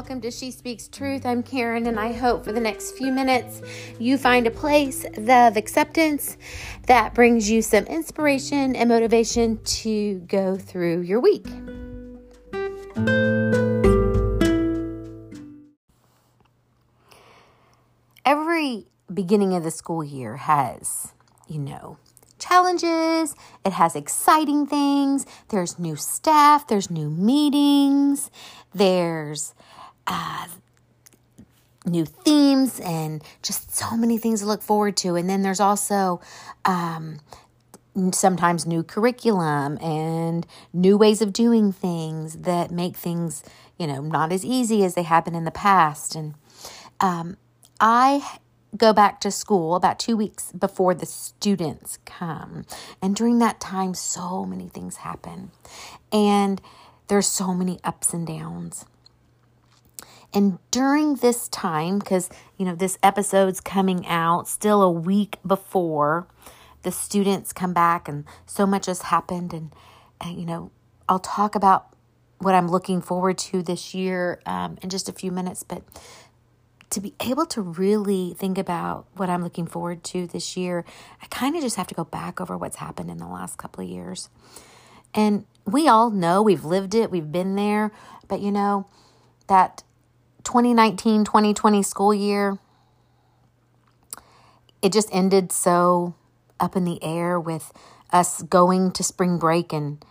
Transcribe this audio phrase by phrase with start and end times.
[0.00, 1.26] welcome to She Speaks Truth.
[1.26, 3.60] I'm Karen, and I hope for the next few minutes
[3.98, 6.38] you find a place of acceptance
[6.86, 11.46] that brings you some inspiration and motivation to go through your week.
[18.24, 21.12] Every beginning of the school year has,
[21.46, 21.98] you know,
[22.38, 23.34] challenges,
[23.66, 25.26] it has exciting things.
[25.48, 28.30] There's new staff, there's new meetings,
[28.72, 29.54] there's
[30.10, 30.48] uh,
[31.86, 35.16] new themes, and just so many things to look forward to.
[35.16, 36.20] And then there's also
[36.66, 37.20] um,
[38.12, 43.42] sometimes new curriculum and new ways of doing things that make things,
[43.78, 46.14] you know, not as easy as they have been in the past.
[46.14, 46.34] And
[47.00, 47.36] um,
[47.80, 48.38] I
[48.76, 52.64] go back to school about two weeks before the students come.
[53.02, 55.50] And during that time, so many things happen.
[56.12, 56.60] And
[57.08, 58.84] there's so many ups and downs.
[60.32, 66.28] And during this time, because, you know, this episode's coming out still a week before
[66.82, 69.52] the students come back, and so much has happened.
[69.52, 69.74] And,
[70.20, 70.70] and you know,
[71.08, 71.94] I'll talk about
[72.38, 75.62] what I'm looking forward to this year um, in just a few minutes.
[75.62, 75.82] But
[76.90, 80.84] to be able to really think about what I'm looking forward to this year,
[81.22, 83.84] I kind of just have to go back over what's happened in the last couple
[83.84, 84.28] of years.
[85.14, 87.92] And we all know we've lived it, we've been there,
[88.28, 88.86] but you know,
[89.48, 89.82] that
[90.44, 92.58] 2019 2020 school year,
[94.82, 96.14] it just ended so
[96.58, 97.72] up in the air with
[98.12, 100.04] us going to spring break and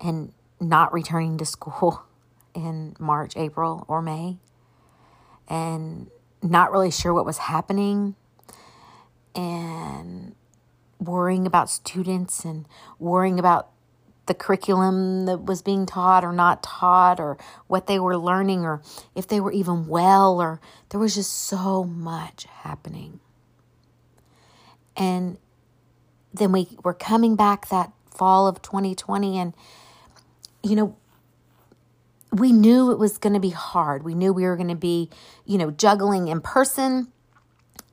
[0.00, 2.02] and not returning to school
[2.54, 4.38] in March, April, or May
[5.48, 6.10] and
[6.42, 8.14] not really sure what was happening
[9.34, 10.34] and
[10.98, 12.66] worrying about students and
[12.98, 13.68] worrying about
[14.32, 18.80] the curriculum that was being taught or not taught or what they were learning or
[19.14, 20.58] if they were even well or
[20.88, 23.20] there was just so much happening.
[24.96, 25.36] And
[26.32, 29.54] then we were coming back that fall of 2020 and
[30.62, 30.96] you know
[32.30, 34.02] we knew it was going to be hard.
[34.02, 35.10] We knew we were going to be,
[35.44, 37.12] you know, juggling in person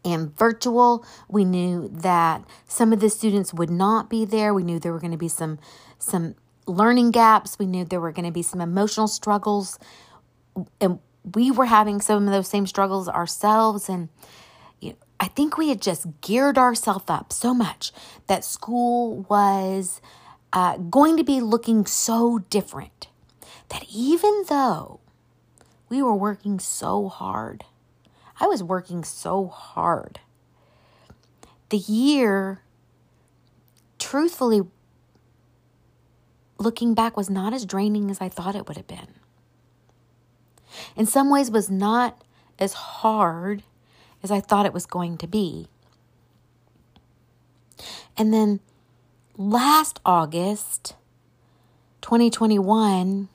[0.06, 1.06] and virtual.
[1.28, 4.54] We knew that some of the students would not be there.
[4.54, 5.60] We knew there were going to be some
[5.98, 7.58] some learning gaps.
[7.60, 9.80] We knew there were going to be some emotional struggles.
[10.80, 11.00] And
[11.36, 14.10] we were having some of those same struggles ourselves and
[14.80, 17.92] you know, I think we had just geared ourselves up so much
[18.28, 20.02] that school was
[20.54, 23.08] uh, going to be looking so different
[23.70, 25.02] that even though
[25.90, 27.66] we were working so hard,
[28.39, 30.19] I was working so hard,
[31.69, 32.61] the year,
[33.97, 34.61] truthfully,
[36.57, 39.16] looking back, was not as draining as I thought it would have been.
[40.95, 42.23] In some ways, was not
[42.57, 43.63] as hard
[44.23, 45.67] as I thought it was going to be.
[48.17, 48.59] And then
[49.38, 50.95] last August,
[52.01, 53.29] 2021,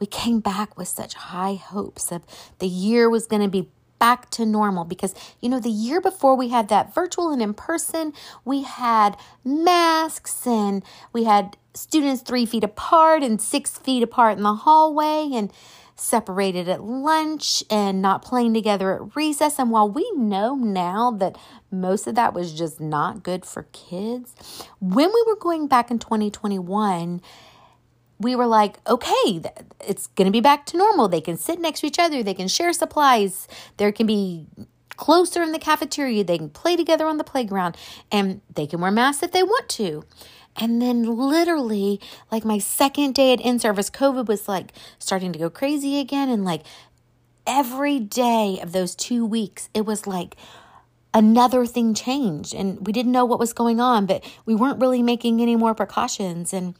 [0.00, 2.22] we came back with such high hopes of
[2.58, 3.68] the year was going to be
[3.98, 7.52] back to normal because you know the year before we had that virtual and in
[7.52, 8.14] person
[8.46, 14.42] we had masks and we had students three feet apart and six feet apart in
[14.42, 15.52] the hallway and
[16.00, 19.58] separated at lunch and not playing together at recess.
[19.58, 21.36] And while we know now that
[21.70, 24.34] most of that was just not good for kids
[24.80, 27.20] when we were going back in 2021
[28.20, 29.42] we were like, okay,
[29.80, 31.08] it's going to be back to normal.
[31.08, 33.48] They can sit next to each other, they can share supplies,
[33.78, 34.46] there can be
[34.96, 37.76] closer in the cafeteria, they can play together on the playground,
[38.12, 40.04] and they can wear masks if they want to.
[40.56, 42.00] And then, literally,
[42.30, 46.28] like my second day at in service, COVID was like starting to go crazy again.
[46.28, 46.62] And like
[47.46, 50.36] every day of those two weeks, it was like,
[51.12, 55.02] another thing changed and we didn't know what was going on but we weren't really
[55.02, 56.76] making any more precautions and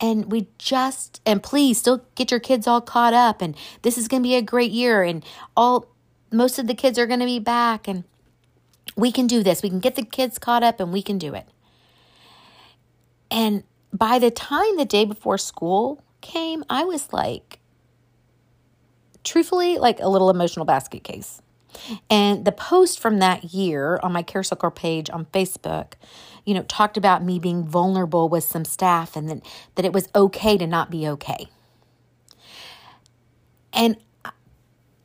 [0.00, 4.08] and we just and please still get your kids all caught up and this is
[4.08, 5.24] going to be a great year and
[5.56, 5.86] all
[6.30, 8.04] most of the kids are going to be back and
[8.96, 9.62] we can do this.
[9.62, 11.46] We can get the kids caught up and we can do it.
[13.30, 13.62] And
[13.92, 17.60] by the time the day before school came i was like
[19.24, 21.40] truthfully like a little emotional basket case
[22.08, 25.94] and the post from that year on my Care Circle page on Facebook,
[26.44, 29.42] you know, talked about me being vulnerable with some staff and that,
[29.74, 31.48] that it was okay to not be okay.
[33.72, 33.96] And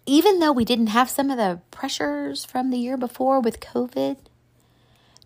[0.06, 4.18] even though we didn't have some of the pressures from the year before with COVID,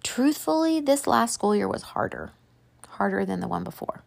[0.03, 2.31] truthfully, this last school year was harder,
[2.87, 4.03] harder than the one before.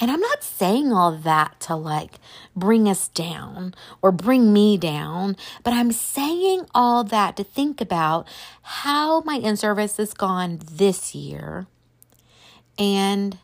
[0.00, 2.14] And I'm not saying all that to like
[2.56, 8.26] bring us down or bring me down, but I'm saying all that to think about
[8.62, 11.66] how my in service has gone this year.
[12.78, 13.38] And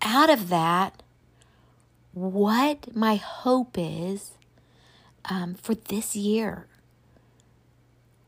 [0.00, 1.02] out of that,
[2.12, 4.32] what my hope is
[5.26, 6.66] um, for this year.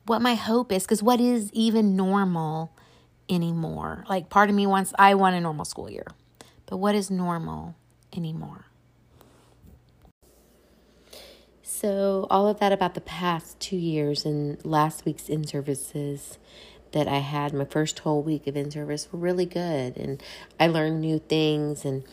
[0.06, 2.72] What my hope is, because what is even normal
[3.28, 4.04] anymore?
[4.08, 6.06] Like, part of me wants, I want a normal school year,
[6.66, 7.74] but what is normal
[8.12, 8.66] anymore?
[11.62, 16.38] So, all of that about the past two years and last week's in services
[16.92, 19.96] that I had, my first whole week of in service, were really good.
[19.96, 20.22] And
[20.58, 22.04] I learned new things and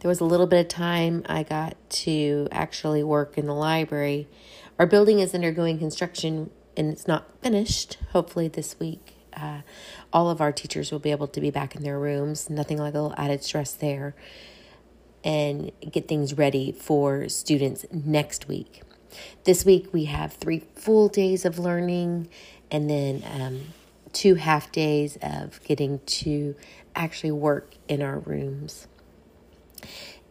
[0.00, 4.26] there was a little bit of time I got to actually work in the library.
[4.78, 9.19] Our building is undergoing construction and it's not finished, hopefully, this week.
[9.34, 9.60] Uh,
[10.12, 12.94] all of our teachers will be able to be back in their rooms, nothing like
[12.94, 14.14] a little added stress there,
[15.24, 18.82] and get things ready for students next week.
[19.44, 22.28] This week we have three full days of learning
[22.70, 23.60] and then um,
[24.12, 26.54] two half days of getting to
[26.94, 28.86] actually work in our rooms.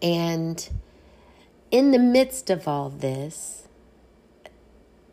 [0.01, 0.69] And
[1.71, 3.67] in the midst of all this,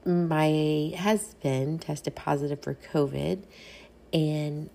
[0.04, 3.42] my husband tested positive for COVID,
[4.16, 4.70] and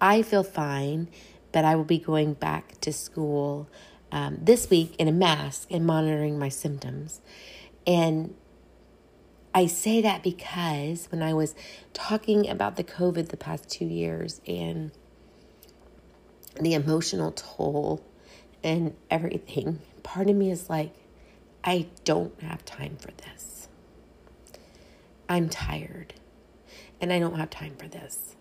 [0.00, 1.08] I feel fine,
[1.52, 3.68] but I will be going back to school
[4.10, 7.20] um, this week in a mask and monitoring my symptoms.
[7.86, 8.34] And
[9.54, 11.54] I say that because when I was
[11.92, 14.90] talking about the COVID the past two years and
[16.58, 18.02] the emotional toll
[18.64, 20.94] and everything, part of me is like,
[21.62, 23.68] I don't have time for this.
[25.28, 26.14] I'm tired
[27.02, 28.34] and I don't have time for this.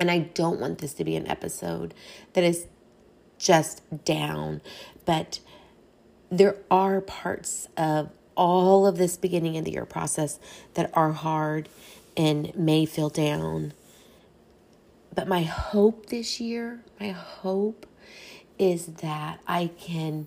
[0.00, 1.94] And I don't want this to be an episode
[2.32, 2.66] that is
[3.38, 4.62] just down,
[5.04, 5.40] but
[6.30, 10.38] there are parts of all of this beginning of the year process
[10.74, 11.68] that are hard
[12.16, 13.74] and may feel down.
[15.14, 17.86] But my hope this year, my hope
[18.58, 20.26] is that I can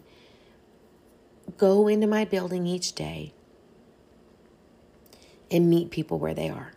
[1.58, 3.34] go into my building each day
[5.50, 6.75] and meet people where they are.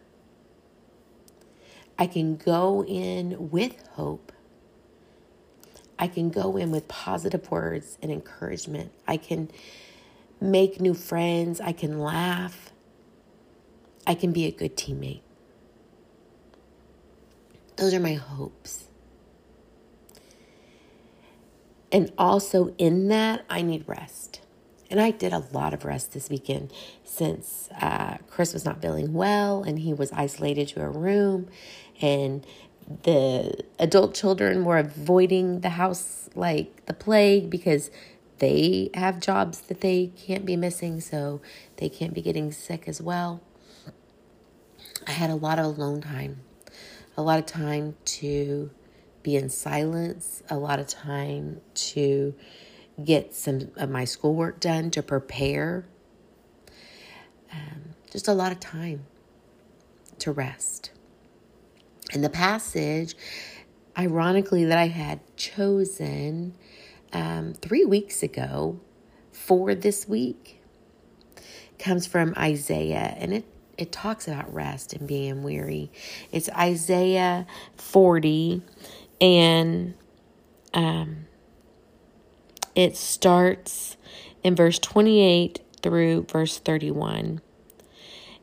[1.99, 4.33] I can go in with hope.
[5.99, 8.93] I can go in with positive words and encouragement.
[9.07, 9.51] I can
[10.41, 11.61] make new friends.
[11.61, 12.73] I can laugh.
[14.07, 15.23] I can be a good teammate.
[17.77, 18.85] Those are my hopes.
[21.91, 24.41] And also in that, I need rest.
[24.91, 26.73] And I did a lot of rest this weekend
[27.05, 31.49] since uh, Chris was not feeling well and he was isolated to a room.
[32.01, 32.47] And
[33.03, 37.91] the adult children were avoiding the house like the plague because
[38.39, 41.41] they have jobs that they can't be missing, so
[41.77, 43.41] they can't be getting sick as well.
[45.07, 46.41] I had a lot of alone time,
[47.17, 48.71] a lot of time to
[49.23, 52.35] be in silence, a lot of time to
[53.03, 55.87] get some of my schoolwork done, to prepare.
[57.53, 59.07] Um, just a lot of time
[60.19, 60.91] to rest.
[62.13, 63.15] And the passage,
[63.97, 66.55] ironically, that I had chosen
[67.13, 68.81] um, three weeks ago
[69.33, 70.61] for this week
[71.79, 73.45] comes from Isaiah, and it
[73.77, 75.93] it talks about rest and being weary.
[76.33, 78.63] It's Isaiah 40,
[79.21, 79.95] and
[80.75, 81.28] um,
[82.79, 83.97] it starts
[84.45, 87.41] in verse 28 through verse 31.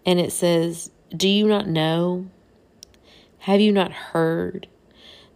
[0.06, 2.28] And it says, Do you not know?
[3.40, 4.68] Have you not heard?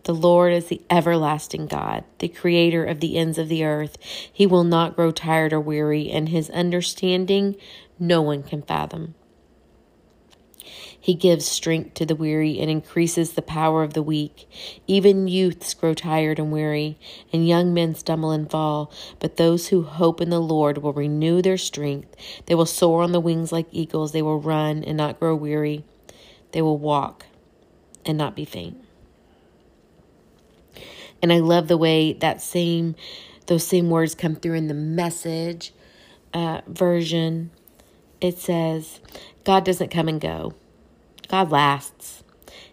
[0.03, 3.97] The Lord is the everlasting God, the creator of the ends of the earth.
[4.01, 7.55] He will not grow tired or weary, and his understanding
[7.97, 9.15] no one can fathom.
[10.99, 14.49] He gives strength to the weary and increases the power of the weak.
[14.85, 16.99] Even youths grow tired and weary,
[17.31, 18.91] and young men stumble and fall.
[19.19, 22.15] But those who hope in the Lord will renew their strength.
[22.47, 24.11] They will soar on the wings like eagles.
[24.11, 25.85] They will run and not grow weary.
[26.51, 27.25] They will walk
[28.05, 28.77] and not be faint.
[31.21, 32.95] And I love the way that same
[33.47, 35.73] those same words come through in the message
[36.33, 37.49] uh, version.
[38.21, 38.99] It says,
[39.43, 40.53] God doesn't come and go.
[41.29, 42.23] God lasts.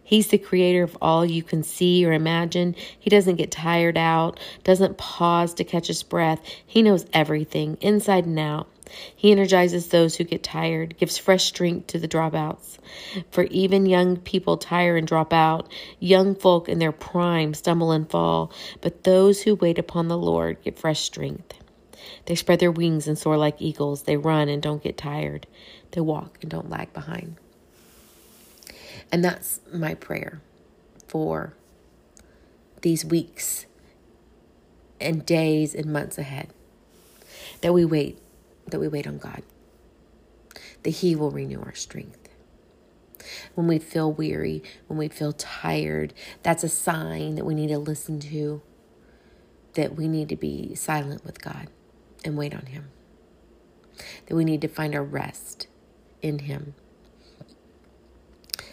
[0.02, 2.76] He's the creator of all you can see or imagine.
[2.98, 6.40] He doesn't get tired out, doesn't pause to catch his breath.
[6.64, 8.68] He knows everything, inside and out.
[9.14, 12.78] He energizes those who get tired, gives fresh strength to the dropouts.
[13.32, 15.70] For even young people tire and drop out.
[15.98, 20.62] Young folk in their prime stumble and fall, but those who wait upon the Lord
[20.62, 21.54] get fresh strength.
[22.26, 24.02] They spread their wings and soar like eagles.
[24.02, 25.48] They run and don't get tired.
[25.90, 27.36] They walk and don't lag behind.
[29.12, 30.40] And that's my prayer
[31.06, 31.54] for
[32.82, 33.66] these weeks
[35.00, 36.48] and days and months ahead.
[37.60, 38.18] That we wait,
[38.66, 39.42] that we wait on God.
[40.82, 42.28] That He will renew our strength.
[43.54, 47.78] When we feel weary, when we feel tired, that's a sign that we need to
[47.78, 48.62] listen to,
[49.74, 51.68] that we need to be silent with God
[52.24, 52.88] and wait on Him.
[54.26, 55.66] That we need to find our rest
[56.22, 56.74] in Him.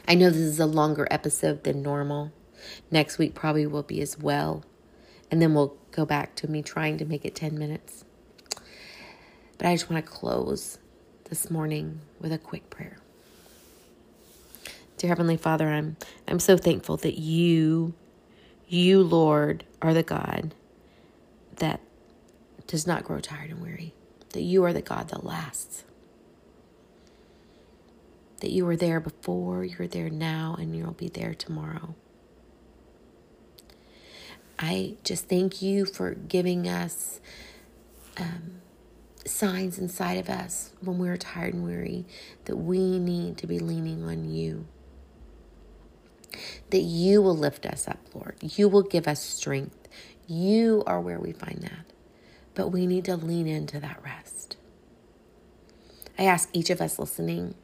[0.08, 2.34] I know this is a longer episode than normal.
[2.92, 4.66] Next week probably will be as well.
[5.32, 8.04] And then we'll go back to me trying to make it 10 minutes.
[9.58, 10.78] But I just want to close
[11.30, 12.98] this morning with a quick prayer.
[14.98, 17.94] Dear Heavenly Father, I'm I'm so thankful that you
[18.68, 20.54] you Lord are the God
[21.58, 21.82] that
[22.68, 23.94] does not grow tired and weary.
[24.30, 25.84] That you are the God that lasts.
[28.44, 31.96] That you were there before, you're there now, and you'll be there tomorrow.
[34.60, 37.22] I just thank you for giving us
[38.18, 38.62] um,
[39.26, 42.06] signs inside of us when we're tired and weary
[42.44, 44.68] that we need to be leaning on you.
[46.72, 48.36] That you will lift us up, Lord.
[48.42, 49.88] You will give us strength.
[50.28, 51.86] You are where we find that.
[52.56, 54.58] But we need to lean into that rest.
[56.20, 57.56] I ask each of us listening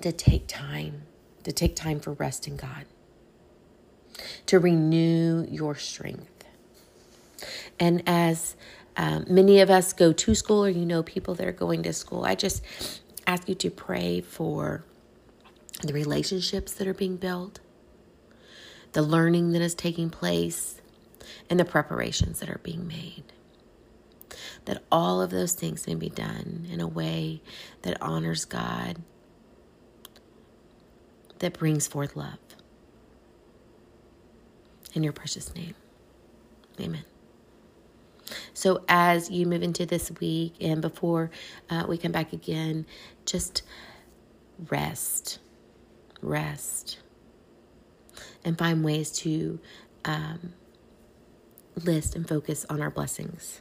[0.00, 1.02] to take time,
[1.44, 2.84] to take time for rest in God,
[4.46, 6.44] to renew your strength.
[7.78, 8.56] And as
[8.96, 11.92] um, many of us go to school, or you know people that are going to
[11.92, 12.62] school, I just
[13.26, 14.84] ask you to pray for
[15.82, 17.60] the relationships that are being built,
[18.92, 20.80] the learning that is taking place,
[21.50, 23.24] and the preparations that are being made.
[24.66, 27.42] That all of those things may be done in a way
[27.82, 29.02] that honors God,
[31.38, 32.38] that brings forth love.
[34.94, 35.74] In your precious name.
[36.80, 37.04] Amen.
[38.52, 41.30] So, as you move into this week and before
[41.68, 42.86] uh, we come back again,
[43.26, 43.62] just
[44.70, 45.38] rest,
[46.22, 46.98] rest,
[48.44, 49.60] and find ways to
[50.04, 50.54] um,
[51.82, 53.60] list and focus on our blessings.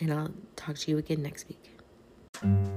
[0.00, 2.75] And I'll talk to you again next week.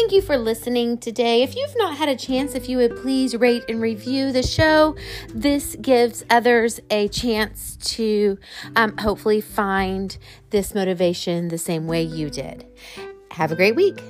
[0.00, 1.42] Thank you for listening today.
[1.42, 4.96] If you've not had a chance, if you would please rate and review the show,
[5.28, 8.38] this gives others a chance to
[8.76, 10.16] um, hopefully find
[10.48, 12.64] this motivation the same way you did.
[13.32, 14.02] Have a great week.